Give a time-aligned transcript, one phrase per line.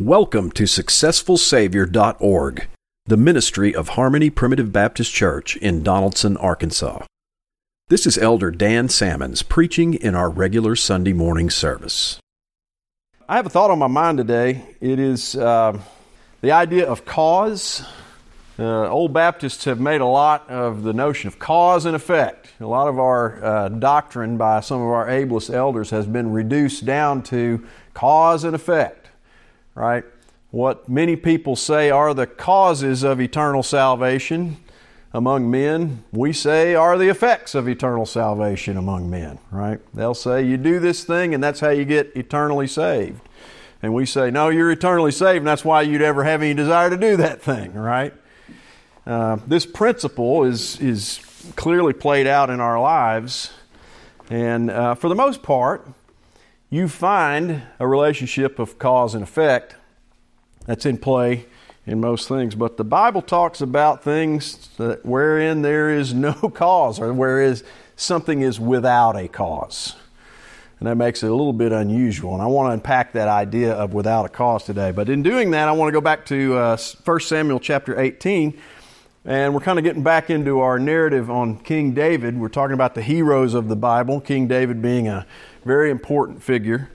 [0.00, 2.66] Welcome to SuccessfulSavior.org,
[3.06, 7.04] the ministry of Harmony Primitive Baptist Church in Donaldson, Arkansas.
[7.86, 12.18] This is Elder Dan Salmons preaching in our regular Sunday morning service.
[13.28, 14.64] I have a thought on my mind today.
[14.80, 15.78] It is uh,
[16.40, 17.86] the idea of cause.
[18.58, 22.48] Uh, old Baptists have made a lot of the notion of cause and effect.
[22.58, 26.84] A lot of our uh, doctrine by some of our ablest elders has been reduced
[26.84, 27.64] down to
[27.94, 29.03] cause and effect
[29.74, 30.04] right?
[30.50, 34.58] What many people say are the causes of eternal salvation
[35.14, 39.78] among men, we say are the effects of eternal salvation among men, right?
[39.94, 43.20] They'll say, You do this thing, and that's how you get eternally saved.
[43.80, 46.90] And we say, No, you're eternally saved, and that's why you'd ever have any desire
[46.90, 48.12] to do that thing, right?
[49.06, 51.20] Uh, this principle is, is
[51.54, 53.52] clearly played out in our lives,
[54.30, 55.86] and uh, for the most part,
[56.74, 59.76] you find a relationship of cause and effect
[60.66, 61.46] that's in play
[61.86, 62.56] in most things.
[62.56, 67.62] But the Bible talks about things that wherein there is no cause or whereas
[67.94, 69.94] something is without a cause.
[70.80, 72.34] And that makes it a little bit unusual.
[72.34, 74.90] And I want to unpack that idea of without a cause today.
[74.90, 78.58] But in doing that, I want to go back to uh, 1 Samuel chapter 18.
[79.26, 82.36] And we're kind of getting back into our narrative on King David.
[82.36, 85.24] We're talking about the heroes of the Bible, King David being a
[85.64, 86.90] very important figure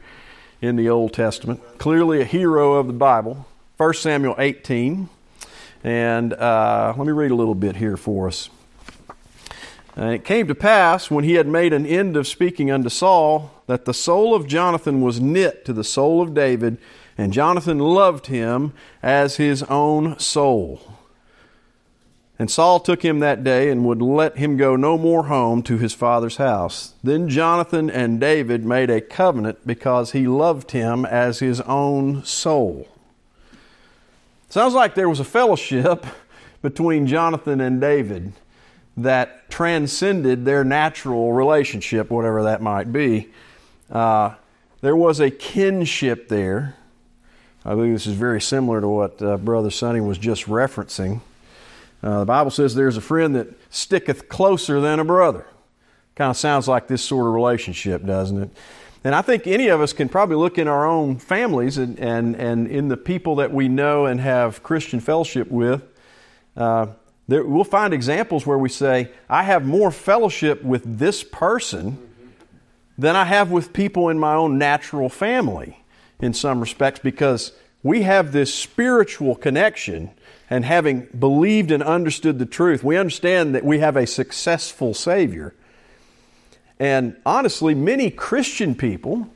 [0.62, 3.45] in the Old Testament, clearly a hero of the Bible.
[3.78, 5.09] 1 Samuel 18.
[5.84, 8.50] And uh, let me read a little bit here for us.
[9.95, 13.52] And it came to pass, when he had made an end of speaking unto Saul,
[13.67, 16.78] that the soul of Jonathan was knit to the soul of David,
[17.17, 20.98] and Jonathan loved him as his own soul.
[22.40, 25.78] And Saul took him that day and would let him go no more home to
[25.78, 26.94] his father's house.
[27.04, 32.88] Then Jonathan and David made a covenant because he loved him as his own soul.
[34.48, 36.06] Sounds like there was a fellowship
[36.62, 38.32] between Jonathan and David
[38.95, 43.30] that transcended their natural relationship, whatever that might be.
[43.92, 44.36] Uh,
[44.80, 46.76] there was a kinship there.
[47.66, 51.20] I believe this is very similar to what uh, Brother Sonny was just referencing.
[52.02, 55.45] Uh, the Bible says there's a friend that sticketh closer than a brother.
[56.15, 58.49] Kind of sounds like this sort of relationship, doesn't it?
[59.04, 62.36] And I think any of us can probably look in our own families and, and,
[62.36, 65.83] and in the people that we know and have Christian fellowship with.
[66.58, 66.87] Uh,
[67.27, 71.98] there, we'll find examples where we say, I have more fellowship with this person
[72.98, 75.80] than I have with people in my own natural family
[76.20, 80.11] in some respects because we have this spiritual connection
[80.49, 85.54] and having believed and understood the truth, we understand that we have a successful Savior.
[86.80, 89.30] And honestly, many Christian people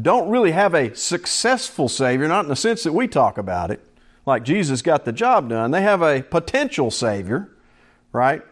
[0.00, 3.80] don't really have a successful Savior, not in the sense that we talk about it,
[4.26, 5.70] like Jesus got the job done.
[5.70, 7.48] They have a potential Savior,
[8.12, 8.42] right?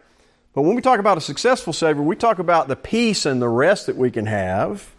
[0.53, 3.49] But when we talk about a successful Savior, we talk about the peace and the
[3.49, 4.89] rest that we can have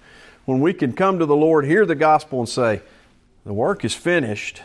[0.44, 2.82] when we can come to the Lord, hear the gospel, and say,
[3.44, 4.62] The work is finished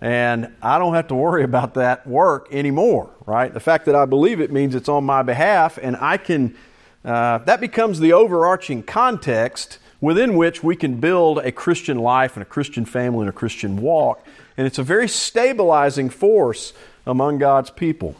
[0.00, 3.52] and I don't have to worry about that work anymore, right?
[3.52, 6.56] The fact that I believe it means it's on my behalf, and I can,
[7.04, 12.42] uh, that becomes the overarching context within which we can build a Christian life and
[12.42, 14.24] a Christian family and a Christian walk.
[14.56, 16.72] And it's a very stabilizing force
[17.06, 18.16] among God's people.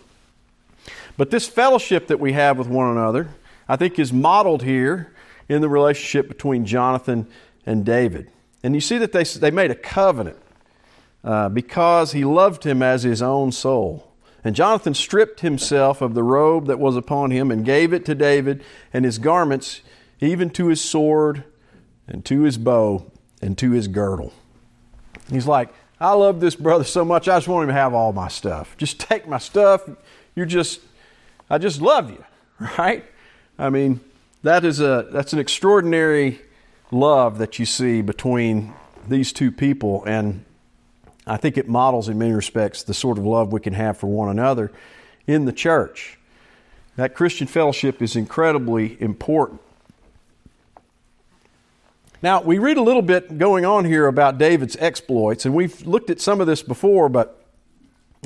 [1.16, 3.28] But this fellowship that we have with one another,
[3.68, 5.12] I think, is modeled here
[5.48, 7.26] in the relationship between Jonathan
[7.64, 8.30] and David.
[8.62, 10.38] And you see that they, they made a covenant
[11.26, 14.12] uh, because he loved him as his own soul.
[14.44, 18.14] And Jonathan stripped himself of the robe that was upon him and gave it to
[18.14, 18.62] David
[18.94, 19.80] and his garments,
[20.20, 21.42] even to his sword
[22.06, 23.10] and to his bow
[23.42, 24.32] and to his girdle.
[25.28, 28.12] He's like, I love this brother so much, I just want him to have all
[28.12, 28.76] my stuff.
[28.76, 29.82] Just take my stuff.
[30.36, 30.80] You're just,
[31.50, 32.24] I just love you,
[32.78, 33.04] right?
[33.58, 33.98] I mean,
[34.44, 36.40] that is a, that's an extraordinary
[36.92, 38.74] love that you see between
[39.08, 40.04] these two people.
[40.04, 40.44] And
[41.26, 44.06] I think it models in many respects the sort of love we can have for
[44.06, 44.70] one another
[45.26, 46.18] in the church.
[46.94, 49.60] That Christian fellowship is incredibly important.
[52.22, 56.10] Now, we read a little bit going on here about David's exploits, and we've looked
[56.10, 57.44] at some of this before, but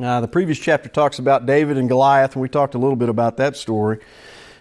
[0.00, 3.08] uh, the previous chapter talks about David and Goliath, and we talked a little bit
[3.08, 3.99] about that story.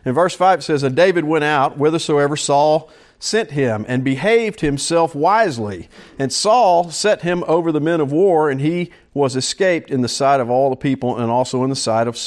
[0.03, 2.89] In verse 5, it says, And David went out whithersoever Saul
[3.19, 5.89] sent him and behaved himself wisely.
[6.18, 10.07] And Saul set him over the men of war, and he was escaped in the
[10.07, 12.18] sight of all the people and also in the sight of.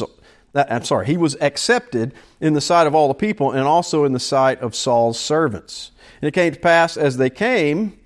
[0.55, 4.12] I'm sorry, he was accepted in the sight of all the people and also in
[4.12, 5.93] the sight of Saul's servants.
[6.21, 7.99] And it came to pass as they came,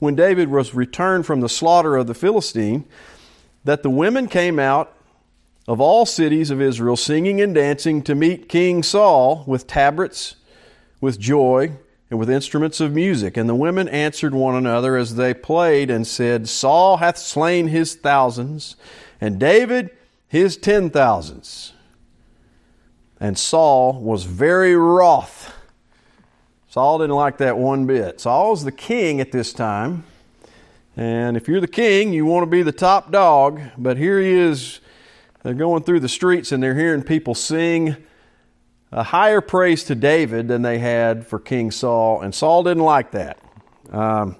[0.00, 2.84] when David was returned from the slaughter of the Philistine,
[3.64, 4.92] that the women came out
[5.66, 10.36] of all cities of Israel singing and dancing to meet King Saul with tabrets,
[11.00, 11.72] with joy,
[12.14, 13.36] and with instruments of music.
[13.36, 17.96] And the women answered one another as they played and said, Saul hath slain his
[17.96, 18.76] thousands,
[19.20, 19.90] and David
[20.28, 21.72] his ten thousands.
[23.18, 25.52] And Saul was very wroth.
[26.68, 28.20] Saul didn't like that one bit.
[28.20, 30.04] Saul's the king at this time.
[30.96, 33.60] And if you're the king, you want to be the top dog.
[33.76, 34.78] But here he is.
[35.42, 37.96] They're going through the streets and they're hearing people sing
[38.94, 42.20] a higher praise to David than they had for King Saul.
[42.20, 43.40] And Saul didn't like that.
[43.90, 44.36] Um,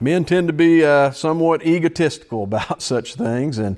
[0.00, 3.58] men tend to be uh, somewhat egotistical about such things.
[3.58, 3.76] And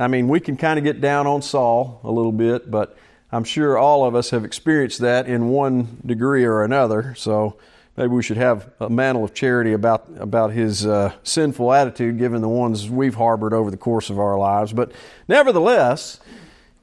[0.00, 2.98] I mean, we can kind of get down on Saul a little bit, but
[3.30, 7.14] I'm sure all of us have experienced that in one degree or another.
[7.14, 7.56] So
[7.96, 12.42] maybe we should have a mantle of charity about about his uh, sinful attitude, given
[12.42, 14.72] the ones we've harbored over the course of our lives.
[14.72, 14.90] But
[15.28, 16.18] nevertheless,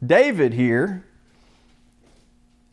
[0.06, 1.04] David here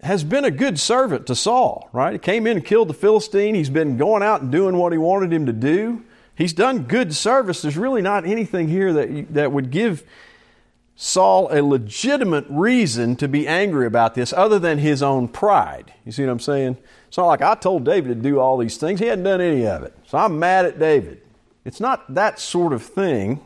[0.03, 1.89] has been a good servant to Saul.
[1.93, 2.13] Right?
[2.15, 3.55] He came in and killed the Philistine.
[3.55, 6.05] He's been going out and doing what he wanted him to do.
[6.35, 7.63] He's done good service.
[7.63, 10.05] There's really not anything here that that would give
[10.97, 15.95] Saul a legitimate reason to be angry about this other than his own pride.
[16.05, 16.77] You see what I'm saying?
[17.09, 19.01] It's not like I told David to do all these things.
[19.01, 19.95] He hadn't done any of it.
[20.07, 21.23] So I'm mad at David.
[21.65, 23.41] It's not that sort of thing.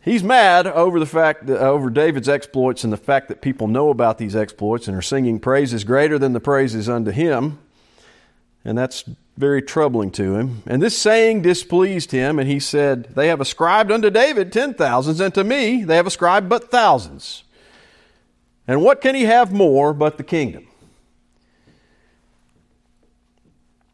[0.00, 3.66] He's mad over the fact that, uh, over David's exploits and the fact that people
[3.66, 7.58] know about these exploits and are singing praises greater than the praises unto him.
[8.64, 9.04] And that's
[9.36, 10.62] very troubling to him.
[10.66, 15.20] And this saying displeased him, and he said, They have ascribed unto David ten thousands,
[15.20, 17.44] and to me they have ascribed but thousands.
[18.66, 20.66] And what can he have more but the kingdom?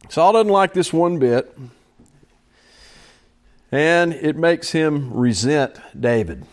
[0.09, 1.57] Saul doesn't like this one bit,
[3.75, 6.45] and it makes him resent David.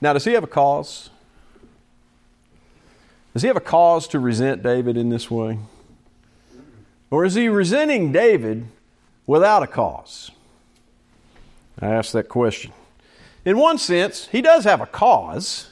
[0.00, 1.10] Now, does he have a cause?
[3.32, 5.58] Does he have a cause to resent David in this way?
[7.10, 8.66] Or is he resenting David
[9.26, 10.30] without a cause?
[11.80, 12.72] I ask that question.
[13.44, 15.70] In one sense, he does have a cause.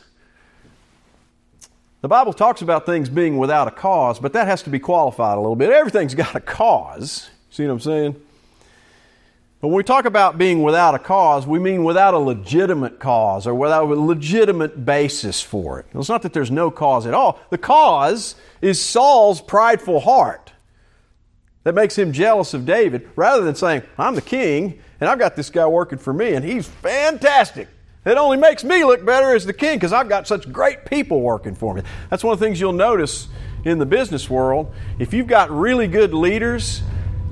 [2.01, 5.39] The Bible talks about things being without a cause, but that has to be qualified
[5.39, 5.71] a little bit.
[5.71, 7.31] Everything's got a cause.
[7.51, 8.26] See what I'm saying?
[9.67, 13.49] But when we talk about being without a cause, we mean without a legitimate cause
[13.49, 15.87] or without a legitimate basis for it.
[15.93, 17.41] It's not that there's no cause at all.
[17.51, 20.53] The cause is Saul's prideful heart
[21.65, 25.35] that makes him jealous of David rather than saying, I'm the king and I've got
[25.35, 27.67] this guy working for me and he's fantastic.
[28.05, 31.23] It only makes me look better as the king because I've got such great people
[31.23, 31.83] working for me.
[32.09, 33.27] That's one of the things you'll notice
[33.65, 34.73] in the business world.
[35.01, 36.83] If you've got really good leaders,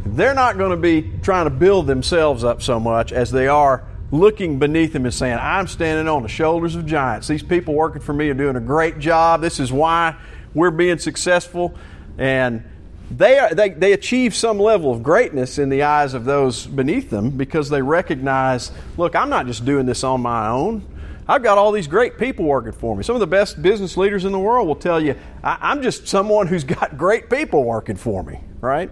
[0.06, 3.86] they're not going to be trying to build themselves up so much as they are
[4.10, 7.26] looking beneath them and saying, I'm standing on the shoulders of giants.
[7.26, 9.40] These people working for me are doing a great job.
[9.40, 10.16] This is why
[10.54, 11.74] we're being successful.
[12.18, 12.64] And
[13.10, 17.10] they, are, they, they achieve some level of greatness in the eyes of those beneath
[17.10, 20.86] them because they recognize look, I'm not just doing this on my own.
[21.26, 23.02] I've got all these great people working for me.
[23.02, 26.06] Some of the best business leaders in the world will tell you, I, am just
[26.06, 28.90] someone who's got great people working for me, right?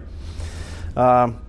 [0.95, 1.41] Um,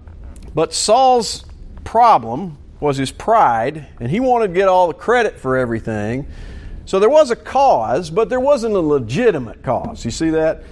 [0.55, 1.45] but Saul's
[1.85, 6.27] problem was his pride, and he wanted to get all the credit for everything.
[6.87, 10.05] So there was a cause, but there wasn't a legitimate cause.
[10.05, 10.63] You see that?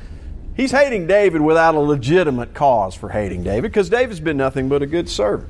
[0.55, 4.83] He's hating David without a legitimate cause for hating David because David's been nothing but
[4.83, 5.49] a good servant.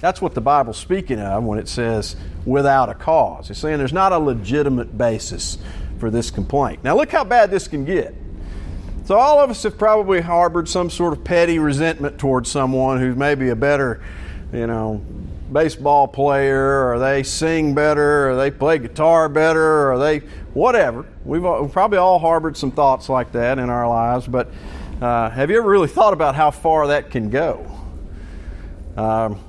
[0.00, 3.50] That's what the Bible's speaking of when it says without a cause.
[3.50, 5.58] It's saying there's not a legitimate basis
[5.98, 6.82] for this complaint.
[6.84, 8.14] Now, look how bad this can get.
[9.10, 13.16] So, all of us have probably harbored some sort of petty resentment towards someone who's
[13.16, 14.00] maybe a better,
[14.52, 15.04] you know,
[15.52, 20.20] baseball player, or they sing better, or they play guitar better, or they
[20.54, 21.04] whatever.
[21.24, 24.48] We've, we've probably all harbored some thoughts like that in our lives, but
[25.02, 27.66] uh, have you ever really thought about how far that can go?
[28.96, 29.40] Um,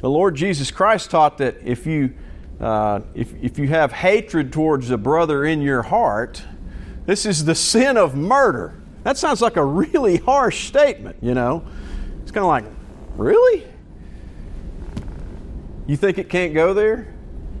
[0.00, 2.14] the Lord Jesus Christ taught that if you
[2.60, 6.44] uh, if, if you have hatred towards a brother in your heart,
[7.08, 8.74] this is the sin of murder.
[9.02, 11.64] That sounds like a really harsh statement, you know.
[12.20, 12.66] It's kind of like,
[13.16, 13.66] really?
[15.86, 17.08] You think it can't go there?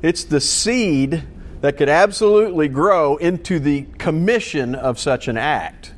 [0.02, 1.22] It's the seed
[1.62, 5.94] that could absolutely grow into the commission of such an act.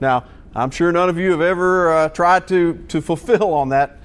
[0.00, 3.98] Now, I'm sure none of you have ever uh, tried to, to fulfill on that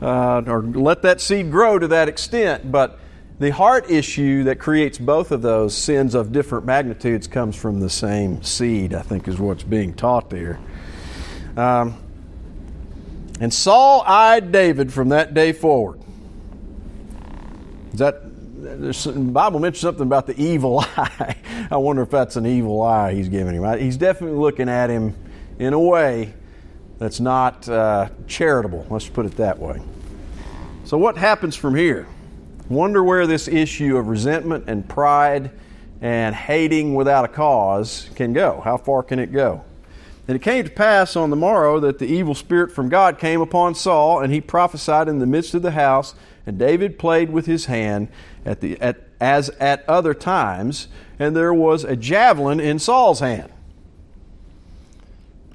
[0.00, 2.99] uh, or let that seed grow to that extent, but
[3.40, 7.88] the heart issue that creates both of those sins of different magnitudes comes from the
[7.88, 10.60] same seed, I think, is what's being taught there.
[11.56, 11.96] Um,
[13.40, 15.98] And Saul eyed David from that day forward.
[17.94, 18.22] Is that
[18.60, 21.36] the Bible mentions something about the evil eye.
[21.70, 23.78] I wonder if that's an evil eye he's giving him.
[23.78, 25.14] He's definitely looking at him
[25.58, 26.34] in a way
[26.98, 28.86] that's not uh, charitable.
[28.90, 29.80] Let's put it that way.
[30.84, 32.06] So, what happens from here?
[32.70, 35.50] Wonder where this issue of resentment and pride
[36.00, 38.60] and hating without a cause can go.
[38.64, 39.64] How far can it go?
[40.28, 43.40] And it came to pass on the morrow that the evil spirit from God came
[43.40, 46.14] upon Saul, and he prophesied in the midst of the house.
[46.46, 48.06] And David played with his hand
[48.44, 50.86] at the, at, as at other times,
[51.18, 53.50] and there was a javelin in Saul's hand.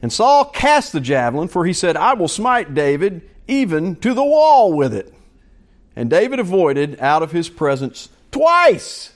[0.02, 4.24] And Saul cast the javelin, for he said, I will smite David even to the
[4.24, 5.15] wall with it.
[5.96, 9.14] And David avoided out of his presence twice.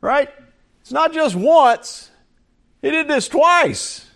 [0.00, 0.28] Right?
[0.82, 2.10] It's not just once,
[2.82, 4.10] he did this twice.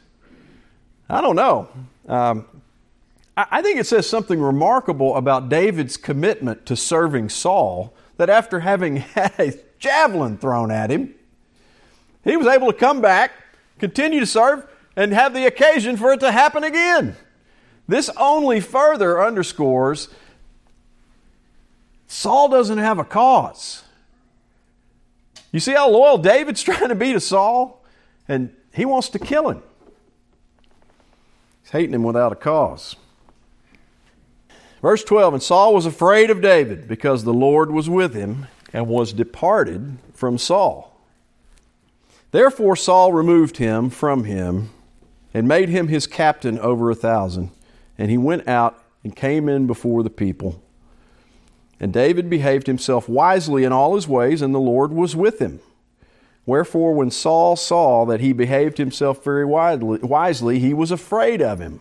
[1.08, 1.68] I don't know.
[2.08, 2.46] Um,
[3.36, 8.96] I think it says something remarkable about David's commitment to serving Saul that after having
[9.14, 11.14] had a javelin thrown at him,
[12.24, 13.32] he was able to come back,
[13.78, 14.66] continue to serve,
[14.96, 17.14] and have the occasion for it to happen again.
[17.86, 20.08] This only further underscores
[22.06, 23.82] Saul doesn't have a cause.
[25.52, 27.84] You see how loyal David's trying to be to Saul?
[28.28, 29.62] And he wants to kill him.
[31.62, 32.96] He's hating him without a cause.
[34.82, 38.86] Verse 12 And Saul was afraid of David because the Lord was with him and
[38.86, 41.00] was departed from Saul.
[42.30, 44.70] Therefore Saul removed him from him
[45.32, 47.50] and made him his captain over a thousand.
[47.98, 50.62] And he went out and came in before the people.
[51.78, 55.60] And David behaved himself wisely in all his ways, and the Lord was with him.
[56.46, 61.80] Wherefore, when Saul saw that he behaved himself very wisely, he was afraid of him.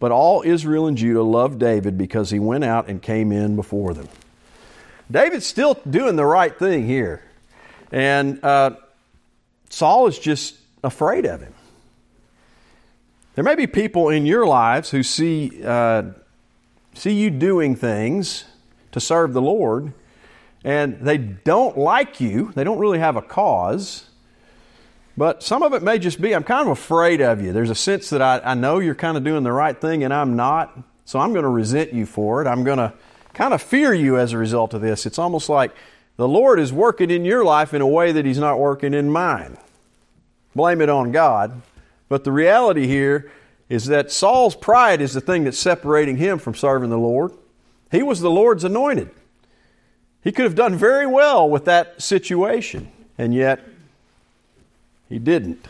[0.00, 3.94] But all Israel and Judah loved David because he went out and came in before
[3.94, 4.08] them.
[5.10, 7.22] David's still doing the right thing here.
[7.92, 8.72] And uh,
[9.70, 11.54] Saul is just afraid of him.
[13.36, 16.02] There may be people in your lives who see, uh,
[16.94, 18.44] see you doing things
[18.94, 19.92] to serve the Lord,
[20.62, 22.52] and they don't like you.
[22.54, 24.08] They don't really have a cause.
[25.16, 27.52] But some of it may just be, I'm kind of afraid of you.
[27.52, 30.14] There's a sense that I, I know you're kind of doing the right thing and
[30.14, 30.78] I'm not.
[31.04, 32.46] So I'm going to resent you for it.
[32.46, 32.92] I'm going to
[33.32, 35.06] kind of fear you as a result of this.
[35.06, 35.72] It's almost like
[36.16, 39.10] the Lord is working in your life in a way that He's not working in
[39.10, 39.58] mine.
[40.54, 41.62] Blame it on God.
[42.08, 43.30] But the reality here
[43.68, 47.32] is that Saul's pride is the thing that's separating him from serving the Lord.
[47.94, 49.10] He was the Lord's anointed.
[50.22, 53.60] He could have done very well with that situation, and yet
[55.08, 55.68] he didn't.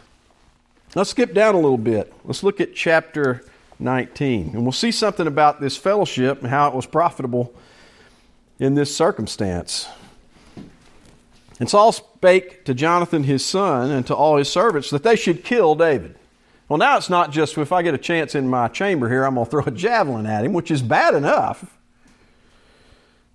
[0.94, 2.14] Let's skip down a little bit.
[2.24, 3.44] Let's look at chapter
[3.78, 7.52] 19, and we'll see something about this fellowship and how it was profitable
[8.58, 9.86] in this circumstance.
[11.60, 15.44] And Saul spake to Jonathan his son and to all his servants that they should
[15.44, 16.16] kill David.
[16.70, 19.34] Well, now it's not just if I get a chance in my chamber here, I'm
[19.34, 21.66] going to throw a javelin at him, which is bad enough.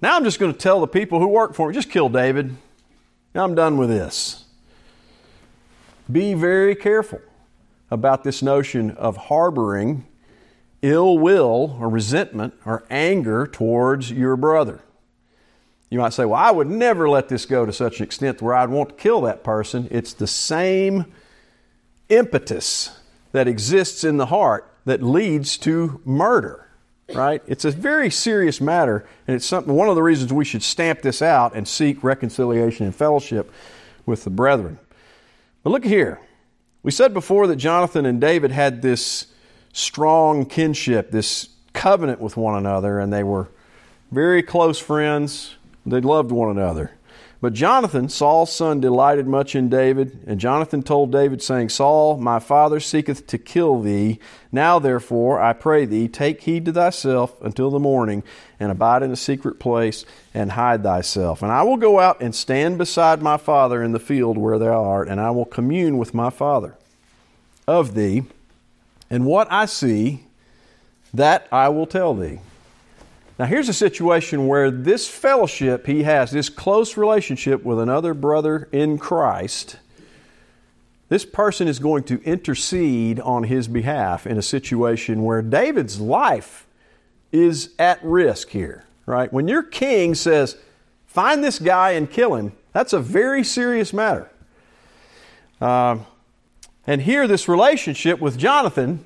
[0.02, 2.56] Now I'm just going to tell the people who work for me, just kill David.
[3.36, 4.46] I'm done with this.
[6.12, 7.22] Be very careful
[7.92, 10.06] about this notion of harboring
[10.82, 14.80] ill will or resentment or anger towards your brother.
[15.90, 18.56] You might say, Well, I would never let this go to such an extent where
[18.56, 19.88] I'd want to kill that person.
[19.92, 21.06] It's the same
[22.08, 22.98] impetus
[23.32, 26.69] that exists in the heart that leads to murder
[27.14, 27.42] right?
[27.48, 31.02] It's a very serious matter, and it's something, one of the reasons we should stamp
[31.02, 33.52] this out and seek reconciliation and fellowship
[34.06, 34.80] with the brethren.
[35.64, 36.20] But look here.
[36.84, 39.28] We said before that Jonathan and David had this
[39.74, 43.50] strong kinship, this covenant with one another, and they were
[44.12, 45.56] very close friends.
[45.86, 46.92] They loved one another.
[47.42, 50.20] But Jonathan, Saul's son, delighted much in David.
[50.28, 54.20] And Jonathan told David, saying, Saul, my father seeketh to kill thee.
[54.52, 58.24] Now, therefore, I pray thee, take heed to thyself until the morning,
[58.60, 60.04] and abide in a secret place,
[60.34, 61.42] and hide thyself.
[61.42, 64.84] And I will go out and stand beside my father in the field where thou
[64.84, 66.76] art, and I will commune with my father
[67.68, 68.24] of thee.
[69.10, 70.26] And what I see,
[71.14, 72.42] that I will tell thee.
[73.40, 78.68] Now, here's a situation where this fellowship he has, this close relationship with another brother
[78.74, 79.78] in Christ,
[81.08, 86.68] this person is going to intercede on his behalf in a situation where David's life
[87.32, 89.32] is at risk here, right?
[89.32, 90.58] When your king says,
[91.08, 94.30] find this guy and kill him, that's a very serious matter.
[95.62, 96.00] Uh,
[96.86, 99.06] and here, this relationship with Jonathan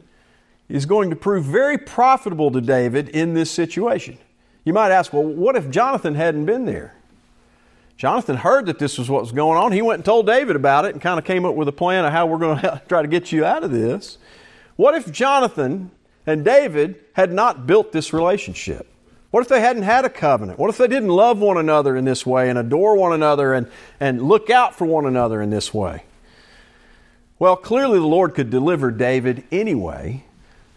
[0.70, 4.18] is going to prove very profitable to David in this situation.
[4.64, 6.96] You might ask, well, what if Jonathan hadn't been there?
[7.98, 9.72] Jonathan heard that this was what was going on.
[9.72, 12.06] He went and told David about it and kind of came up with a plan
[12.06, 14.18] of how we're going to try to get you out of this.
[14.76, 15.92] What if Jonathan
[16.26, 18.88] and David had not built this relationship?
[19.32, 20.60] What if they hadn't had a covenant?
[20.60, 23.68] What if they didn't love one another in this way and adore one another and,
[24.00, 26.04] and look out for one another in this way?
[27.40, 30.24] Well, clearly the Lord could deliver David anyway,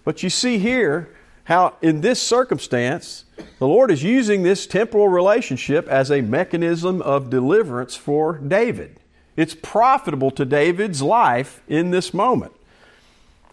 [0.07, 1.11] but you see here
[1.45, 3.25] how, in this circumstance,
[3.59, 9.01] the Lord is using this temporal relationship as a mechanism of deliverance for David.
[9.37, 12.53] It's profitable to David's life in this moment.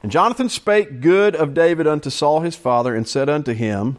[0.03, 3.97] And Jonathan spake good of David unto Saul his father, and said unto him,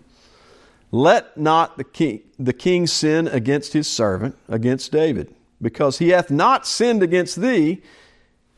[0.92, 6.30] Let not the king, the king sin against his servant, against David, because he hath
[6.30, 7.82] not sinned against thee,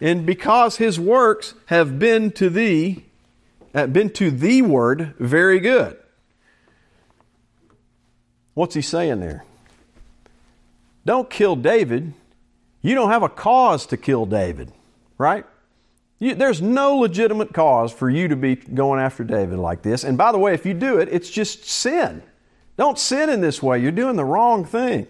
[0.03, 3.06] and because his works have been to thee,
[3.75, 5.97] uh, been to the word very good.
[8.55, 9.45] What's he saying there?
[11.05, 12.15] Don't kill David.
[12.83, 14.73] You don't have a cause to kill David,
[15.19, 15.45] right?
[16.19, 20.05] You, there's no legitimate cause for you to be going after David like this.
[20.05, 22.23] And by the way, if you do it, it's just sin.
[22.77, 23.79] Don't sin in this way.
[23.79, 25.07] You're doing the wrong thing.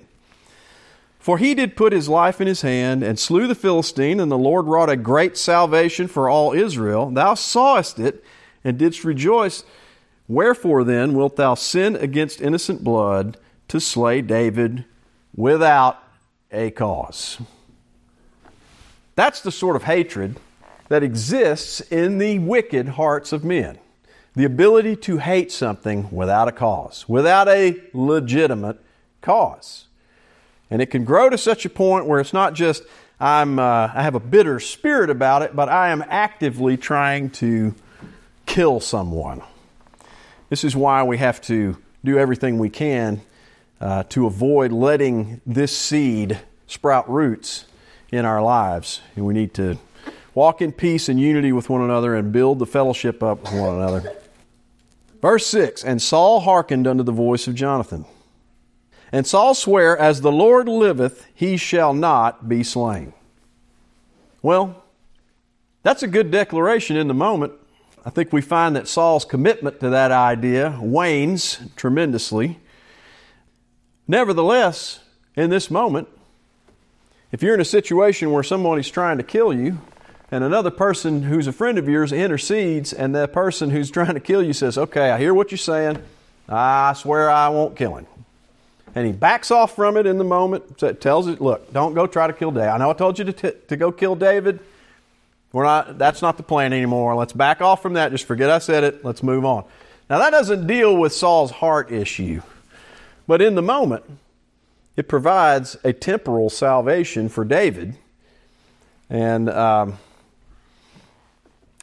[1.18, 4.38] For he did put his life in his hand and slew the Philistine, and the
[4.38, 7.10] Lord wrought a great salvation for all Israel.
[7.10, 8.25] Thou sawest it
[8.66, 9.64] and didst rejoice.
[10.26, 14.85] Wherefore then wilt thou sin against innocent blood to slay David
[15.37, 16.02] without
[16.50, 17.38] a cause?
[19.14, 20.40] That's the sort of hatred
[20.88, 23.78] that exists in the wicked hearts of men.
[24.35, 28.78] The ability to hate something without a cause, without a legitimate
[29.23, 29.87] cause.
[30.70, 32.82] And it can grow to such a point where it's not just,
[33.20, 37.75] I'm, uh, I have a bitter spirit about it, but I am actively trying to
[38.46, 39.42] kill someone.
[40.48, 43.20] This is why we have to do everything we can
[43.80, 47.66] uh, to avoid letting this seed sprout roots
[48.10, 49.00] in our lives.
[49.16, 49.78] And we need to
[50.36, 53.76] Walk in peace and unity with one another and build the fellowship up with one
[53.76, 54.12] another.
[55.23, 58.04] Verse 6 And Saul hearkened unto the voice of Jonathan.
[59.10, 63.14] And Saul sware, As the Lord liveth, he shall not be slain.
[64.42, 64.84] Well,
[65.82, 67.54] that's a good declaration in the moment.
[68.06, 72.60] I think we find that Saul's commitment to that idea wanes tremendously.
[74.06, 75.00] Nevertheless,
[75.34, 76.06] in this moment,
[77.32, 79.78] if you're in a situation where somebody's trying to kill you,
[80.30, 84.21] and another person who's a friend of yours intercedes, and the person who's trying to
[84.21, 86.00] kill you says, Okay, I hear what you're saying.
[86.49, 88.06] I swear I won't kill him.
[88.95, 92.06] And he backs off from it in the moment, so tells it, Look, don't go
[92.06, 92.69] try to kill David.
[92.69, 94.60] I know I told you to, t- to go kill David.
[95.52, 97.15] We're not, that's not the plan anymore.
[97.15, 98.11] Let's back off from that.
[98.13, 99.04] Just forget I said it.
[99.04, 99.65] Let's move on.
[100.11, 102.43] Now, that doesn't deal with Saul's heart issue,
[103.26, 104.04] but in the moment,
[104.97, 107.97] it provides a temporal salvation for David.
[109.11, 109.99] And um,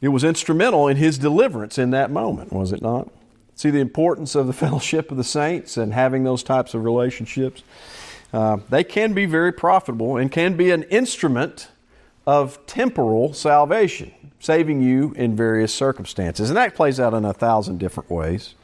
[0.02, 3.08] it was instrumental in his deliverance in that moment, was it not?
[3.54, 7.62] See the importance of the fellowship of the saints and having those types of relationships?
[8.32, 11.68] Uh, they can be very profitable and can be an instrument
[12.26, 16.50] of temporal salvation, saving you in various circumstances.
[16.50, 18.54] And that plays out in a thousand different ways.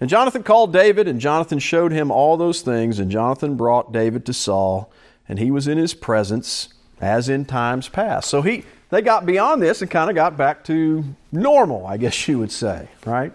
[0.00, 4.26] And Jonathan called David, and Jonathan showed him all those things, and Jonathan brought David
[4.26, 4.90] to Saul,
[5.28, 6.68] and he was in his presence
[7.00, 8.28] as in times past.
[8.28, 12.26] So he, they got beyond this and kind of got back to normal, I guess
[12.28, 13.32] you would say, right?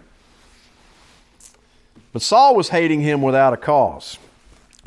[2.14, 4.18] But Saul was hating him without a cause.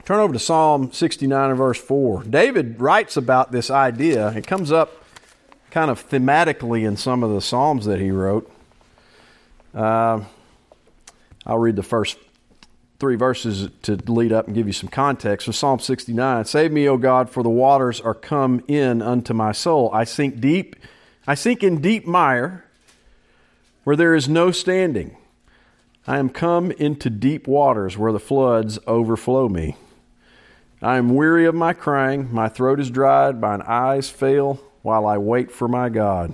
[0.05, 2.25] Turn over to Psalm 69 and verse 4.
[2.25, 4.29] David writes about this idea.
[4.31, 5.05] It comes up
[5.71, 8.51] kind of thematically in some of the Psalms that he wrote.
[9.75, 10.23] Uh,
[11.47, 12.19] I'll read the first
[12.99, 15.47] three verses to lead up and give you some context.
[15.47, 19.53] So Psalm 69, Save me, O God, for the waters are come in unto my
[19.53, 19.91] soul.
[19.93, 20.77] I sink deep,
[21.27, 22.65] I sink in deep mire
[23.85, 25.17] where there is no standing.
[26.07, 29.77] I am come into deep waters where the floods overflow me.
[30.83, 35.19] I am weary of my crying, my throat is dried, mine eyes fail while I
[35.19, 36.33] wait for my God.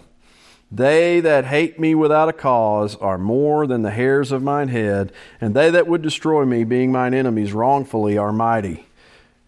[0.70, 5.12] They that hate me without a cause are more than the hairs of mine head,
[5.40, 8.86] and they that would destroy me, being mine enemies wrongfully, are mighty.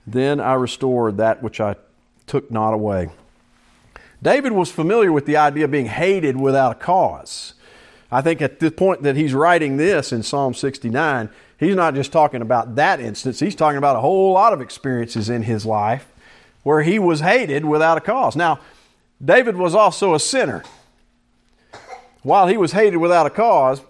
[0.04, 1.76] Then I restored that which I
[2.26, 3.10] took not away.
[4.20, 7.54] David was familiar with the idea of being hated without a cause.
[8.10, 12.12] I think at the point that he's writing this in Psalm 69, he's not just
[12.12, 16.06] talking about that instance, he's talking about a whole lot of experiences in his life
[16.62, 18.36] where he was hated without a cause.
[18.36, 18.60] Now,
[19.24, 20.62] David was also a sinner.
[22.22, 23.82] while he was hated without a cause,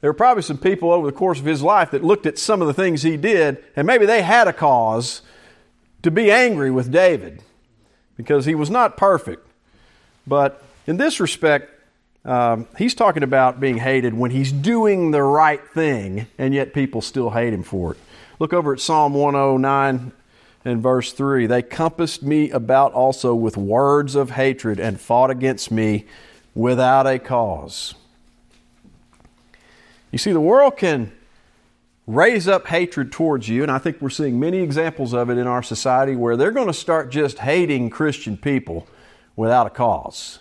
[0.00, 2.60] there were probably some people over the course of his life that looked at some
[2.60, 5.22] of the things he did, and maybe they had a cause
[6.02, 7.42] to be angry with David
[8.16, 9.46] because he was not perfect.
[10.26, 11.70] But in this respect,
[12.24, 17.00] um, he's talking about being hated when he's doing the right thing, and yet people
[17.00, 17.98] still hate him for it.
[18.38, 20.12] Look over at Psalm 109
[20.64, 21.46] and verse 3.
[21.46, 26.06] They compassed me about also with words of hatred and fought against me
[26.54, 27.94] without a cause.
[30.10, 31.12] You see, the world can
[32.06, 35.46] raise up hatred towards you, and I think we're seeing many examples of it in
[35.46, 38.86] our society where they're going to start just hating Christian people
[39.36, 40.38] without a cause,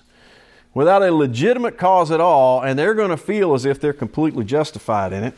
[0.74, 4.44] without a legitimate cause at all, and they're going to feel as if they're completely
[4.44, 5.34] justified in it.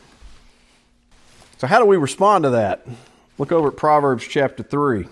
[1.58, 2.86] So, how do we respond to that?
[3.38, 5.06] Look over at Proverbs chapter 3.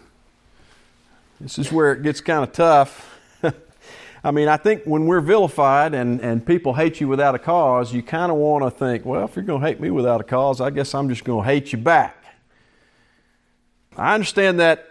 [1.41, 3.19] This is where it gets kind of tough.
[4.25, 7.93] I mean, I think when we're vilified and, and people hate you without a cause,
[7.93, 10.25] you kind of want to think, well, if you're going to hate me without a
[10.25, 12.17] cause, I guess I'm just going to hate you back.
[13.97, 14.89] I understand that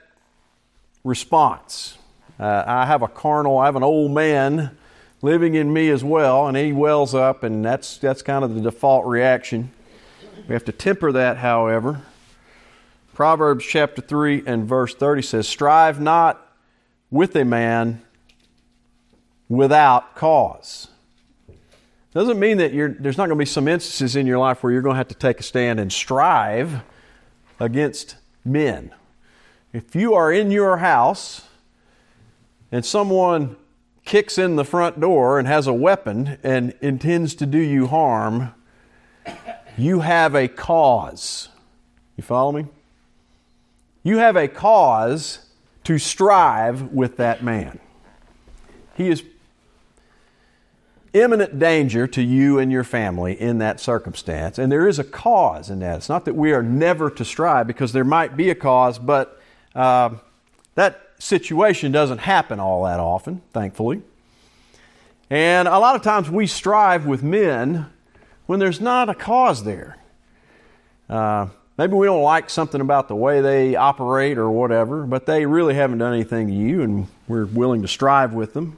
[1.03, 1.97] response.
[2.39, 4.77] Uh, I have a carnal, I have an old man
[5.23, 8.61] living in me as well, and he wells up, and that's, that's kind of the
[8.61, 9.71] default reaction.
[10.47, 12.01] We have to temper that, however.
[13.13, 16.45] Proverbs chapter 3 and verse 30 says, Strive not
[17.09, 18.01] with a man
[19.47, 20.89] without cause.
[22.13, 24.81] Doesn't mean that there's not going to be some instances in your life where you're
[24.81, 26.81] going to have to take a stand and strive
[27.59, 28.91] against men.
[29.71, 31.47] If you are in your house
[32.71, 33.55] and someone
[34.05, 38.53] kicks in the front door and has a weapon and intends to do you harm,
[39.77, 41.49] you have a cause.
[42.17, 42.65] You follow me?
[44.03, 45.45] You have a cause
[45.85, 47.79] to strive with that man.
[48.95, 49.23] He is
[51.13, 55.69] imminent danger to you and your family in that circumstance, and there is a cause
[55.69, 55.97] in that.
[55.97, 59.39] It's not that we are never to strive because there might be a cause, but
[59.75, 60.09] uh,
[60.75, 64.01] that situation doesn't happen all that often, thankfully.
[65.29, 67.87] And a lot of times we strive with men
[68.45, 69.97] when there's not a cause there.
[71.09, 75.45] Uh, maybe we don't like something about the way they operate or whatever, but they
[75.45, 78.77] really haven't done anything to you, and we're willing to strive with them.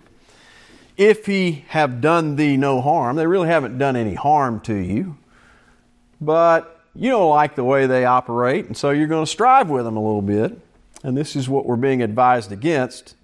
[0.98, 5.18] If he have done thee no harm, they really haven't done any harm to you,
[6.22, 9.84] but you don't like the way they operate, and so you're going to strive with
[9.84, 10.58] them a little bit.
[11.04, 13.16] And this is what we're being advised against.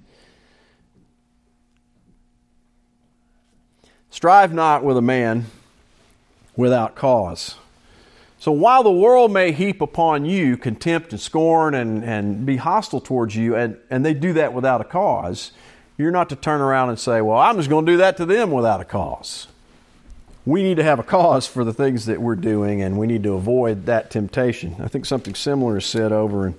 [4.09, 5.45] Strive not with a man
[6.55, 7.55] without cause.
[8.39, 12.99] So while the world may heap upon you contempt and scorn and, and be hostile
[12.99, 15.51] towards you, and, and they do that without a cause,
[15.97, 18.25] you're not to turn around and say, Well, I'm just going to do that to
[18.25, 19.47] them without a cause.
[20.43, 23.21] We need to have a cause for the things that we're doing, and we need
[23.23, 24.75] to avoid that temptation.
[24.79, 26.55] I think something similar is said over in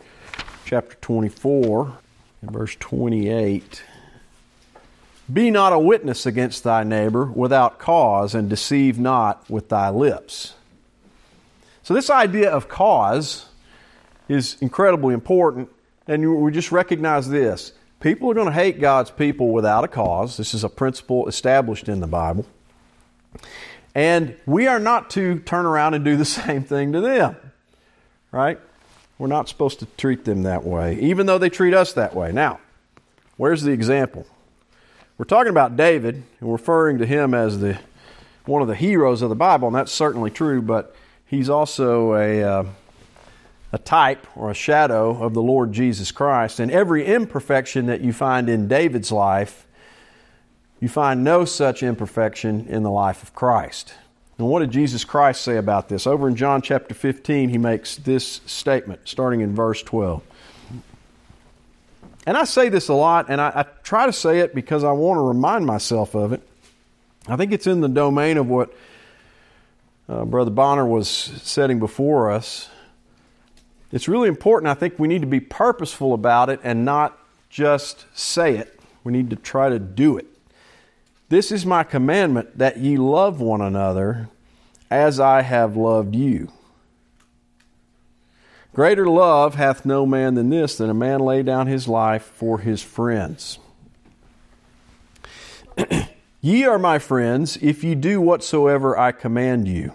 [0.73, 1.99] chapter 24,
[2.45, 3.83] verse 28.
[5.31, 10.55] Be not a witness against thy neighbor without cause, and deceive not with thy lips.
[11.83, 13.51] So, this idea of cause
[14.31, 15.69] is incredibly important,
[16.07, 17.73] and we just recognize this.
[18.01, 20.39] People are going to hate God's people without a cause.
[20.39, 22.47] This is a principle established in the Bible.
[23.95, 27.37] And we are not to turn around and do the same thing to them,
[28.31, 28.59] right?
[29.23, 32.33] We're not supposed to treat them that way, even though they treat us that way.
[32.33, 32.59] Now,
[33.37, 34.27] where's the example?
[35.17, 37.79] We're talking about David and referring to him as the
[38.47, 42.43] one of the heroes of the Bible, and that's certainly true, but he's also a,
[42.43, 42.65] uh,
[43.71, 46.59] a type or a shadow of the Lord Jesus Christ.
[46.59, 49.69] And every imperfection that you find in David's life,
[50.81, 53.95] you find no such imperfection in the life of Christ.
[54.39, 56.07] And what did Jesus Christ say about this?
[56.07, 60.23] Over in John chapter 15, he makes this statement, starting in verse 12.
[62.27, 64.93] And I say this a lot, and I, I, try to say it because I
[64.93, 66.41] want to remind myself of it.
[67.27, 68.73] I think it's in the domain of what
[70.09, 72.69] uh, Brother Bonner was setting before us.
[73.91, 74.71] It's really important.
[74.71, 77.19] I think we need to be purposeful about it and not
[77.51, 78.81] just say it.
[79.05, 80.27] We need to try to do it.
[81.33, 84.29] This is my commandment that ye love one another
[84.91, 86.53] as I have loved you.
[88.75, 92.59] Greater love hath no man than this, that a man lay down his life for
[92.59, 93.59] his friends.
[96.43, 99.95] ye are my friends if ye do whatsoever I command you.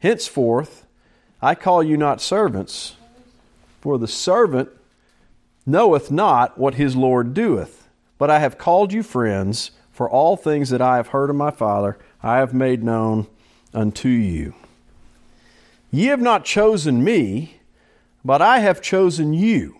[0.00, 0.84] Henceforth,
[1.40, 2.96] I call you not servants,
[3.80, 4.68] for the servant
[5.64, 9.70] knoweth not what his Lord doeth, but I have called you friends.
[9.92, 13.26] For all things that I have heard of my Father, I have made known
[13.74, 14.54] unto you.
[15.90, 17.56] Ye have not chosen me,
[18.24, 19.76] but I have chosen you.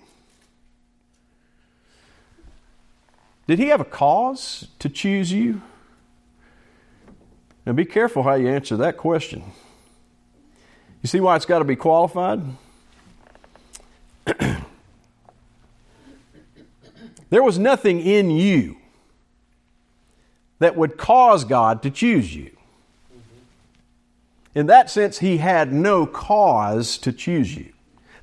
[3.46, 5.62] Did he have a cause to choose you?
[7.64, 9.42] Now be careful how you answer that question.
[11.00, 12.42] You see why it's got to be qualified?
[17.30, 18.76] there was nothing in you
[20.62, 22.50] that would cause God to choose you.
[24.54, 27.72] In that sense, he had no cause to choose you.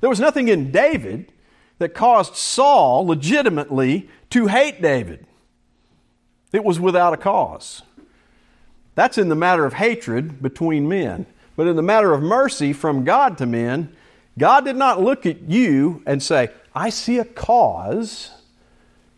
[0.00, 1.32] There was nothing in David
[1.78, 5.26] that caused Saul legitimately to hate David.
[6.52, 7.82] It was without a cause.
[8.94, 11.26] That's in the matter of hatred between men.
[11.56, 13.94] But in the matter of mercy from God to men,
[14.38, 18.30] God did not look at you and say, I see a cause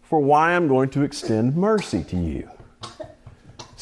[0.03, 2.49] for why I'm going to extend mercy to you.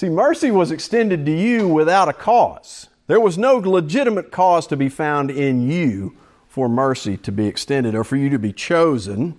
[0.00, 2.88] See, mercy was extended to you without a cause.
[3.06, 6.16] There was no legitimate cause to be found in you
[6.48, 9.38] for mercy to be extended or for you to be chosen.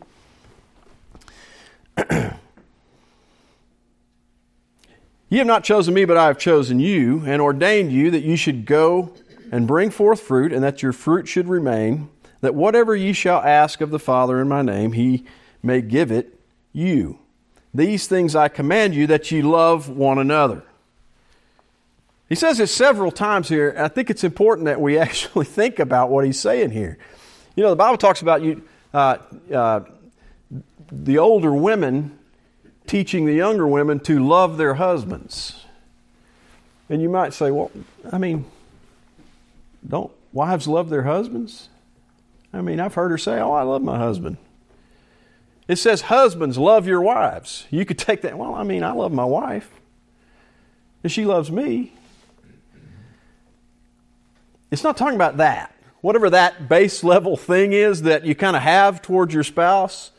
[5.30, 8.36] Ye have not chosen me, but I have chosen you, and ordained you that you
[8.36, 9.16] should go
[9.52, 12.08] and bring forth fruit, and that your fruit should remain,
[12.42, 15.26] that whatever ye shall ask of the Father in my name, he
[15.64, 16.40] may give it
[16.72, 17.18] you.
[17.74, 20.64] These things I command you that ye love one another.
[22.28, 23.76] He says it several times here.
[23.78, 26.98] I think it's important that we actually think about what he's saying here.
[27.56, 29.18] You know, the Bible talks about you, uh,
[29.54, 29.82] uh,
[30.92, 32.18] the older women
[32.88, 35.66] teaching the younger women to love their husbands.
[36.90, 37.72] And you might say, well,
[38.12, 38.46] I mean,
[39.88, 41.70] don't wives love their husbands?
[42.54, 44.38] I mean, I've heard her say, oh, I love my husband.
[45.68, 47.66] It says, Husbands, love your wives.
[47.70, 49.70] You could take that, well, I mean, I love my wife,
[51.04, 51.94] and she loves me.
[54.72, 55.76] It's not talking about that.
[56.00, 60.12] Whatever that base level thing is that you kind of have towards your spouse,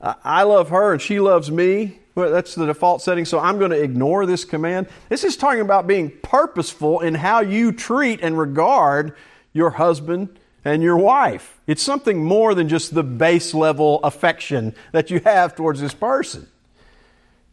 [0.00, 1.98] I love her and she loves me.
[2.14, 4.88] Well, that's the default setting, so I'm going to ignore this command.
[5.08, 9.14] This is talking about being purposeful in how you treat and regard
[9.52, 11.60] your husband and your wife.
[11.66, 16.48] It's something more than just the base level affection that you have towards this person.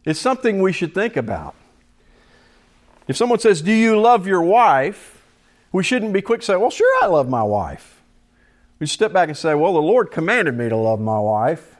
[0.04, 1.54] It's something we should think about.
[3.08, 5.12] If someone says, Do you love your wife?
[5.72, 8.00] we shouldn't be quick to say, Well, sure, I love my wife.
[8.78, 11.76] We step back and say, Well, the Lord commanded me to love my wife.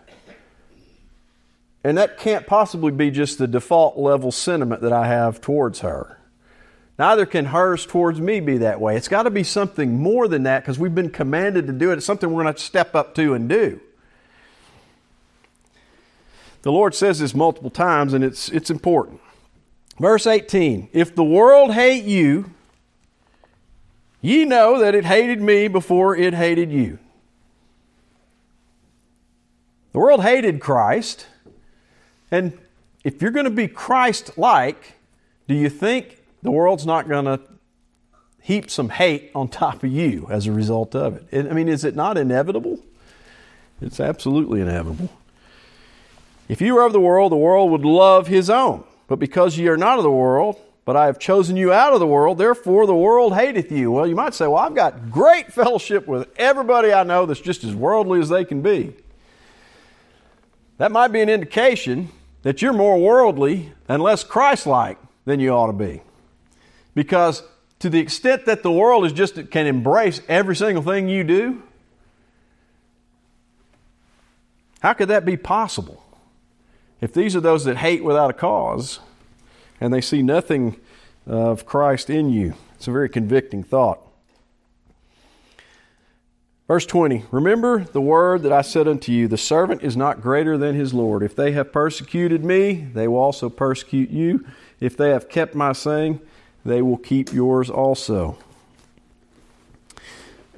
[1.82, 6.15] And that can't possibly be just the default level sentiment that I have towards her.
[6.98, 8.96] Neither can hers towards me be that way.
[8.96, 11.98] It's got to be something more than that because we've been commanded to do it.
[11.98, 13.80] It's something we're going to step up to and do.
[16.62, 19.20] The Lord says this multiple times, and it's, it's important.
[20.00, 22.50] Verse 18 If the world hate you,
[24.20, 26.98] ye know that it hated me before it hated you.
[29.92, 31.26] The world hated Christ,
[32.30, 32.58] and
[33.04, 34.94] if you're going to be Christ like,
[35.46, 37.40] do you think the world's not going to
[38.40, 41.50] heap some hate on top of you as a result of it.
[41.50, 42.78] I mean, is it not inevitable?
[43.80, 45.10] It's absolutely inevitable.
[46.48, 48.84] If you were of the world, the world would love his own.
[49.08, 51.98] But because ye are not of the world, but I have chosen you out of
[51.98, 53.90] the world, therefore the world hateth you.
[53.90, 57.64] Well, you might say, well, I've got great fellowship with everybody I know that's just
[57.64, 58.94] as worldly as they can be.
[60.78, 62.10] That might be an indication
[62.42, 66.02] that you're more worldly and less Christ like than you ought to be.
[66.96, 67.42] Because
[67.80, 71.62] to the extent that the world is just can embrace every single thing you do,
[74.80, 76.02] how could that be possible?
[77.02, 79.00] If these are those that hate without a cause
[79.78, 80.80] and they see nothing
[81.26, 84.00] of Christ in you, it's a very convicting thought.
[86.66, 90.56] Verse 20 Remember the word that I said unto you, the servant is not greater
[90.56, 91.22] than his Lord.
[91.22, 94.46] If they have persecuted me, they will also persecute you.
[94.80, 96.20] If they have kept my saying,
[96.66, 98.36] they will keep yours also.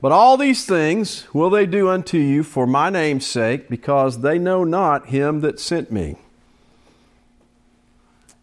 [0.01, 4.38] But all these things will they do unto you for my name's sake, because they
[4.38, 6.16] know not him that sent me.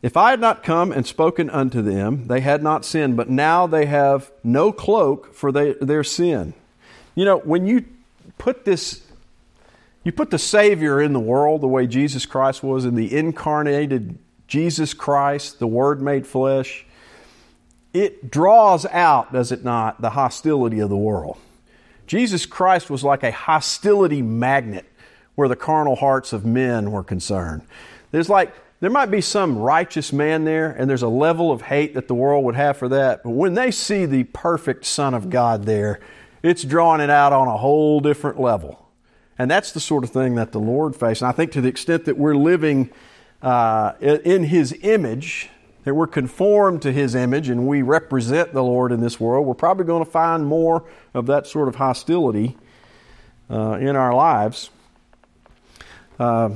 [0.02, 3.66] If I had not come and spoken unto them, they had not sinned, but now
[3.66, 6.54] they have no cloak for they, their sin.
[7.16, 7.86] You know, when you
[8.38, 9.02] put this,
[10.04, 14.20] you put the Savior in the world the way Jesus Christ was, in the incarnated
[14.48, 16.86] Jesus Christ, the Word made flesh,
[17.96, 21.38] it draws out, does it not, the hostility of the world.
[22.08, 24.86] Jesus Christ was like a hostility magnet
[25.36, 27.62] where the carnal hearts of men were concerned.
[28.12, 31.94] There's like there might be some righteous man there, and there's a level of hate
[31.94, 33.24] that the world would have for that.
[33.24, 36.02] But when they see the perfect Son of God there,
[36.44, 38.86] it's drawing it out on a whole different level.
[39.40, 41.22] And that's the sort of thing that the Lord faced.
[41.22, 42.92] And I think to the extent that we're living
[43.42, 45.50] uh, in His image,
[45.86, 49.54] that we're conformed to His image and we represent the Lord in this world, we're
[49.54, 52.58] probably going to find more of that sort of hostility
[53.50, 54.72] uh, in our lives.
[56.20, 56.50] Uh,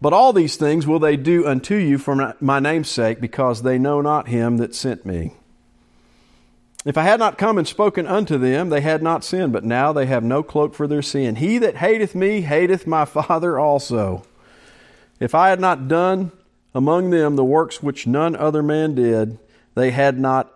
[0.00, 3.78] but all these things will they do unto you for my name's sake, because they
[3.78, 5.32] know not him that sent me.
[6.86, 9.92] If I had not come and spoken unto them, they had not sinned, but now
[9.92, 11.36] they have no cloak for their sin.
[11.36, 14.22] He that hateth me hateth my Father also.
[15.20, 16.32] If I had not done
[16.74, 19.38] among them the works which none other man did,
[19.74, 20.52] they had not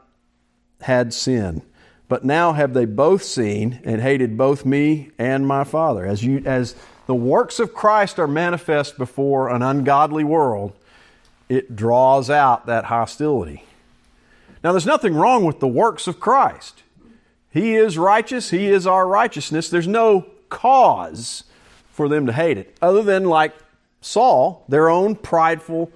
[0.80, 1.62] had sin.
[2.08, 6.06] But now have they both seen and hated both me and my Father.
[6.06, 6.74] As you as
[7.06, 10.72] the works of Christ are manifest before an ungodly world,
[11.48, 13.64] it draws out that hostility.
[14.62, 16.82] Now, there's nothing wrong with the works of Christ.
[17.50, 19.68] He is righteous, He is our righteousness.
[19.68, 21.44] There's no cause
[21.90, 23.54] for them to hate it, other than, like
[24.04, 25.90] Saul, their own prideful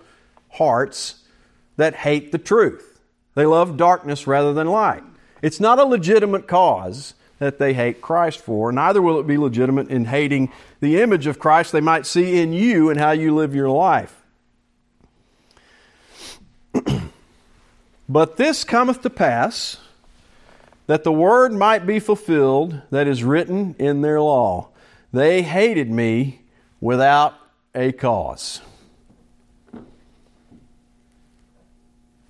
[0.52, 1.24] hearts
[1.76, 3.00] that hate the truth.
[3.34, 5.04] They love darkness rather than light.
[5.42, 8.72] It's not a legitimate cause that they hate Christ for.
[8.72, 12.54] Neither will it be legitimate in hating the image of Christ they might see in
[12.54, 14.22] you and how you live your life.
[18.08, 19.76] but this cometh to pass
[20.86, 24.70] that the word might be fulfilled that is written in their law.
[25.12, 26.40] They hated me
[26.80, 27.34] without
[27.78, 28.60] a cause.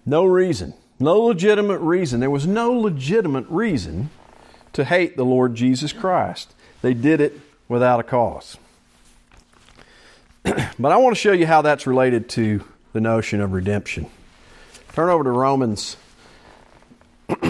[0.05, 0.75] No reason.
[1.01, 2.21] No legitimate reason.
[2.21, 4.11] There was no legitimate reason
[4.75, 6.55] to hate the Lord Jesus Christ.
[6.83, 8.59] They did it without a cause.
[10.43, 14.07] but I want to show you how that's related to the notion of redemption.
[14.93, 15.97] Turn over to Romans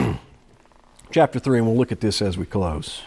[1.10, 3.02] chapter 3, and we'll look at this as we close.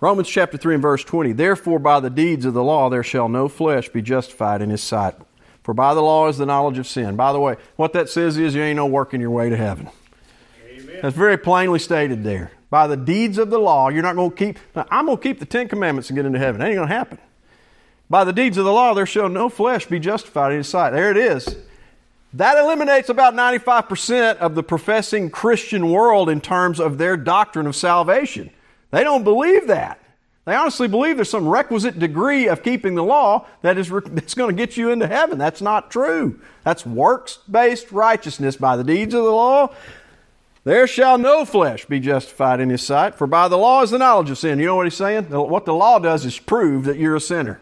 [0.00, 1.32] Romans chapter 3 and verse 20.
[1.32, 4.82] Therefore, by the deeds of the law, there shall no flesh be justified in his
[4.82, 5.14] sight.
[5.62, 7.16] For by the law is the knowledge of sin.
[7.16, 9.90] By the way, what that says is you ain't no working your way to heaven.
[11.02, 12.52] That's very plainly stated there.
[12.70, 14.58] By the deeds of the law, you're not going to keep.
[14.74, 16.60] Now, I'm going to keep the Ten Commandments and get into heaven.
[16.60, 17.18] That ain't going to happen.
[18.08, 20.90] By the deeds of the law, there shall no flesh be justified in his sight.
[20.90, 21.56] There it is.
[22.32, 27.74] That eliminates about 95% of the professing Christian world in terms of their doctrine of
[27.74, 28.50] salvation.
[28.90, 30.00] They don't believe that.
[30.46, 34.54] They honestly believe there's some requisite degree of keeping the law that is that's going
[34.54, 35.38] to get you into heaven.
[35.38, 36.40] That's not true.
[36.64, 39.72] That's works based righteousness by the deeds of the law.
[40.64, 43.98] There shall no flesh be justified in his sight, for by the law is the
[43.98, 44.58] knowledge of sin.
[44.58, 45.24] You know what he's saying?
[45.30, 47.60] What the law does is prove that you're a sinner.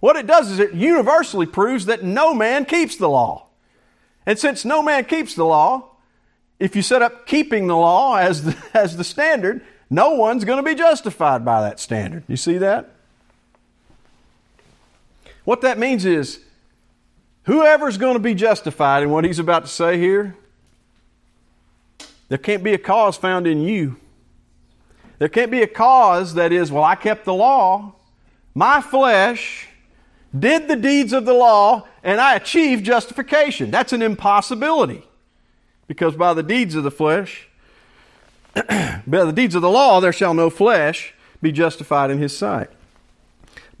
[0.00, 3.46] What it does is it universally proves that no man keeps the law.
[4.26, 5.90] And since no man keeps the law,
[6.58, 10.56] if you set up keeping the law as the, as the standard, no one's going
[10.56, 12.24] to be justified by that standard.
[12.26, 12.88] You see that?
[15.44, 16.40] What that means is
[17.42, 20.34] whoever's going to be justified in what he's about to say here,
[22.30, 23.96] there can't be a cause found in you.
[25.18, 27.94] There can't be a cause that is, well, I kept the law.
[28.54, 29.68] My flesh
[30.36, 33.70] did the deeds of the law and I achieved justification.
[33.70, 35.06] That's an impossibility.
[35.86, 37.50] Because by the deeds of the flesh,
[39.06, 42.70] by the deeds of the law, there shall no flesh be justified in his sight.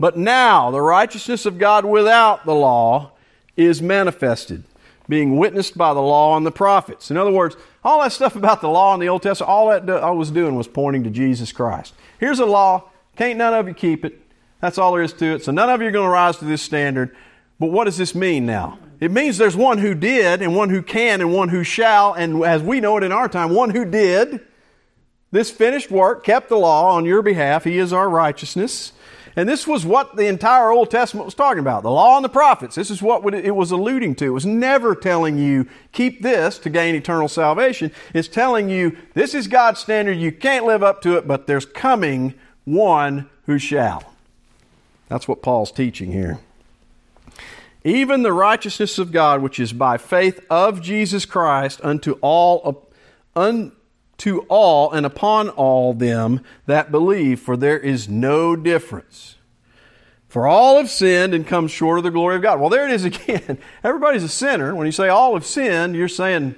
[0.00, 3.12] But now the righteousness of God without the law
[3.56, 4.64] is manifested,
[5.08, 7.10] being witnessed by the law and the prophets.
[7.10, 9.88] In other words, all that stuff about the law in the Old Testament, all that
[9.88, 11.94] I was doing was pointing to Jesus Christ.
[12.18, 12.90] Here's a law.
[13.16, 14.20] Can't none of you keep it.
[14.60, 15.44] That's all there is to it.
[15.44, 17.14] So none of you are going to rise to this standard.
[17.60, 18.78] But what does this mean now?
[19.00, 22.44] It means there's one who did, and one who can, and one who shall, and
[22.44, 24.40] as we know it in our time, one who did
[25.32, 27.64] this finished work, kept the law on your behalf.
[27.64, 28.92] He is our righteousness.
[29.34, 32.28] And this was what the entire Old Testament was talking about the law and the
[32.28, 32.74] prophets.
[32.74, 34.26] This is what it was alluding to.
[34.26, 37.92] It was never telling you, keep this to gain eternal salvation.
[38.12, 40.18] It's telling you, this is God's standard.
[40.18, 44.04] You can't live up to it, but there's coming one who shall.
[45.08, 46.38] That's what Paul's teaching here.
[47.84, 52.86] Even the righteousness of God, which is by faith of Jesus Christ unto all,
[54.22, 59.36] unto all and upon all them that believe, for there is no difference.
[60.28, 62.60] For all have sinned and come short of the glory of God.
[62.60, 63.58] Well, there it is again.
[63.82, 64.74] Everybody's a sinner.
[64.74, 66.54] When you say all have sinned, you're saying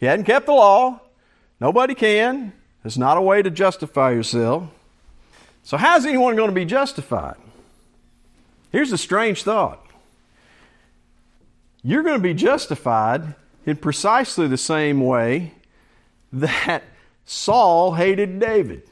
[0.00, 1.00] you hadn't kept the law.
[1.60, 2.52] Nobody can.
[2.84, 4.68] It's not a way to justify yourself.
[5.62, 7.36] So, how's anyone going to be justified?
[8.70, 9.80] Here's a strange thought
[11.82, 13.34] you're going to be justified
[13.66, 15.52] in precisely the same way
[16.32, 16.82] that
[17.24, 18.82] Saul hated David.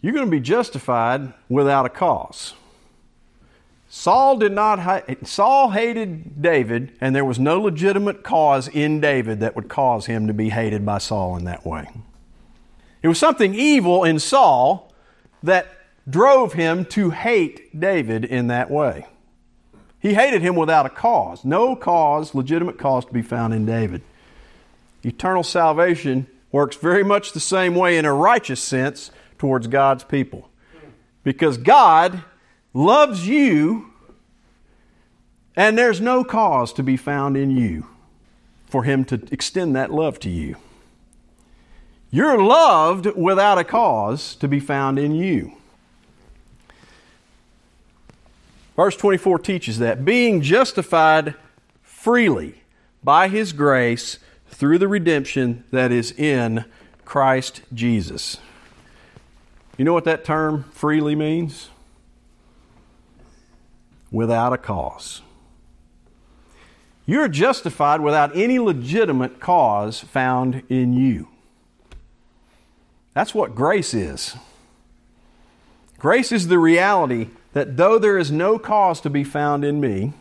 [0.00, 2.54] You're going to be justified without a cause.
[3.88, 9.56] Saul did not Saul hated David and there was no legitimate cause in David that
[9.56, 11.88] would cause him to be hated by Saul in that way.
[13.02, 14.92] It was something evil in Saul
[15.42, 15.68] that
[16.08, 19.06] drove him to hate David in that way.
[20.00, 21.44] He hated him without a cause.
[21.44, 24.02] No cause, legitimate cause to be found in David.
[25.04, 30.48] Eternal salvation works very much the same way in a righteous sense towards God's people.
[31.22, 32.22] Because God
[32.72, 33.92] loves you,
[35.54, 37.86] and there's no cause to be found in you
[38.64, 40.56] for Him to extend that love to you.
[42.10, 45.52] You're loved without a cause to be found in you.
[48.76, 51.34] Verse 24 teaches that being justified
[51.82, 52.62] freely
[53.04, 54.18] by His grace
[54.48, 56.64] through the redemption that is in
[57.04, 58.38] Christ Jesus.
[59.76, 61.68] You know what that term freely means?
[64.10, 65.22] Without a cause.
[67.04, 71.28] You're justified without any legitimate cause found in you.
[73.14, 74.36] That's what grace is.
[75.98, 80.12] Grace is the reality that though there is no cause to be found in me,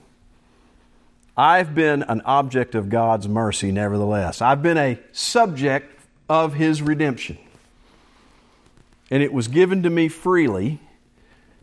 [1.38, 4.42] I've been an object of God's mercy nevertheless.
[4.42, 7.38] I've been a subject of His redemption.
[9.12, 10.80] And it was given to me freely.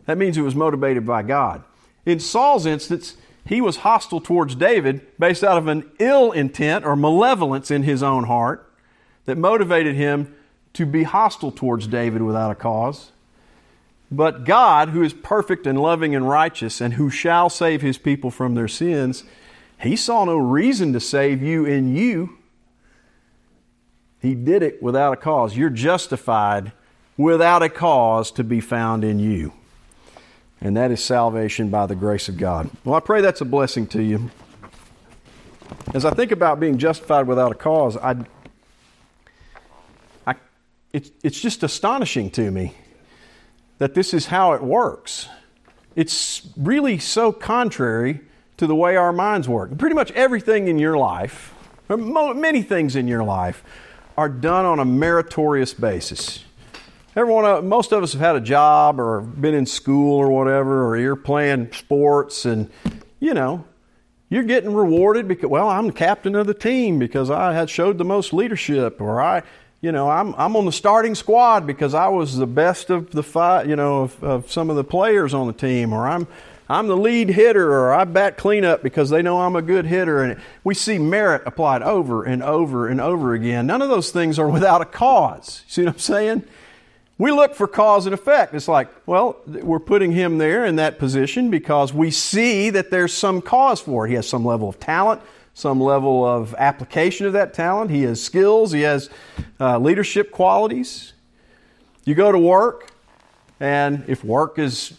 [0.05, 1.63] That means it was motivated by God.
[2.05, 3.15] In Saul's instance,
[3.45, 8.01] he was hostile towards David based out of an ill intent or malevolence in his
[8.01, 8.69] own heart
[9.25, 10.35] that motivated him
[10.73, 13.11] to be hostile towards David without a cause.
[14.11, 18.31] But God, who is perfect and loving and righteous, and who shall save his people
[18.31, 19.23] from their sins,
[19.81, 22.37] he saw no reason to save you in you.
[24.21, 25.57] He did it without a cause.
[25.57, 26.71] You're justified
[27.17, 29.53] without a cause to be found in you.
[30.61, 32.69] And that is salvation by the grace of God.
[32.85, 34.31] Well, I pray that's a blessing to you.
[35.93, 38.15] As I think about being justified without a cause, I,
[40.25, 40.35] I,
[40.93, 42.75] it's, it's just astonishing to me
[43.79, 45.27] that this is how it works.
[45.95, 48.21] It's really so contrary
[48.63, 49.77] to the way our minds work.
[49.77, 51.53] Pretty much everything in your life,
[51.89, 53.63] many things in your life,
[54.17, 56.45] are done on a meritorious basis.
[57.15, 60.87] Everyone, uh, most of us have had a job or been in school or whatever,
[60.87, 62.71] or you're playing sports, and
[63.19, 63.65] you know,
[64.29, 67.97] you're getting rewarded because well, I'm the captain of the team because I had showed
[67.97, 69.43] the most leadership, or I
[69.81, 73.21] you know, I'm, I'm on the starting squad because I was the best of the
[73.21, 76.25] five, you know, of, of some of the players on the team, or I'm,
[76.69, 80.23] I'm the lead hitter, or I bat cleanup because they know I'm a good hitter.
[80.23, 83.67] And we see merit applied over and over and over again.
[83.67, 85.63] None of those things are without a cause.
[85.67, 86.43] See what I'm saying?
[87.17, 88.53] We look for cause and effect.
[88.55, 93.13] It's like, well, we're putting him there in that position because we see that there's
[93.13, 94.09] some cause for it.
[94.09, 95.21] He has some level of talent,
[95.53, 97.91] some level of application of that talent.
[97.91, 99.09] He has skills, he has
[99.59, 101.13] uh, leadership qualities.
[102.03, 102.91] You go to work,
[103.59, 104.97] and if work is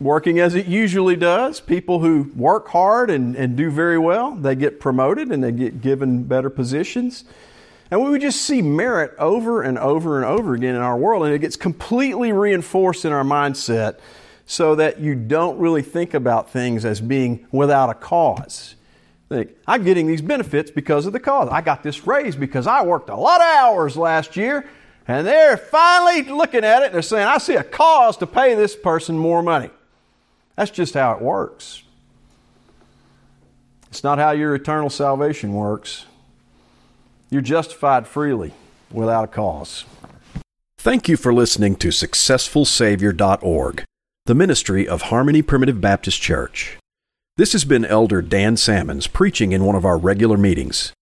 [0.00, 4.54] working as it usually does, people who work hard and, and do very well, they
[4.54, 7.24] get promoted and they get given better positions.
[7.90, 11.34] And we just see merit over and over and over again in our world, and
[11.34, 13.98] it gets completely reinforced in our mindset
[14.44, 18.76] so that you don't really think about things as being without a cause.
[19.28, 21.48] Think, I'm getting these benefits because of the cause.
[21.50, 24.66] I got this raise because I worked a lot of hours last year,
[25.06, 28.54] and they're finally looking at it and they're saying, I see a cause to pay
[28.54, 29.70] this person more money.
[30.58, 31.84] That's just how it works.
[33.90, 36.06] It's not how your eternal salvation works.
[37.30, 38.54] You're justified freely
[38.90, 39.84] without a cause.
[40.76, 43.84] Thank you for listening to SuccessfulSavior.org,
[44.26, 46.76] the ministry of Harmony Primitive Baptist Church.
[47.36, 50.92] This has been Elder Dan Salmons preaching in one of our regular meetings.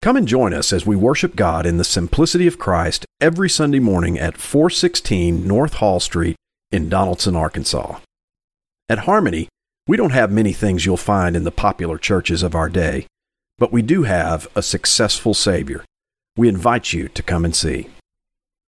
[0.00, 3.80] Come and join us as we worship God in the simplicity of Christ every Sunday
[3.80, 6.36] morning at 416 North Hall Street
[6.70, 7.98] in Donaldson, Arkansas.
[8.88, 9.48] At Harmony,
[9.86, 13.06] we don't have many things you'll find in the popular churches of our day,
[13.58, 15.84] but we do have a successful Savior.
[16.36, 17.88] We invite you to come and see.